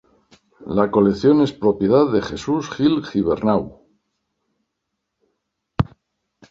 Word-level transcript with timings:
La 0.65 0.89
colección 0.89 1.41
es 1.41 1.53
propiedad 1.53 2.11
de 2.11 2.23
Jesús 2.23 2.71
Gil-Gibernau. 2.71 3.85